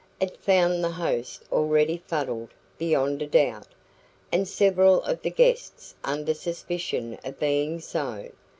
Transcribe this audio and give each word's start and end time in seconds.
It 0.19 0.35
found 0.37 0.83
the 0.83 0.89
host 0.89 1.43
already 1.51 2.01
fuddled 2.07 2.55
beyond 2.79 3.21
a 3.21 3.27
doubt, 3.27 3.67
and 4.31 4.47
several 4.47 5.03
of 5.03 5.21
the 5.21 5.29
guests 5.29 5.93
under 6.03 6.33
suspicion 6.33 7.19
of 7.23 7.39
being 7.39 7.79
so. 7.79 8.31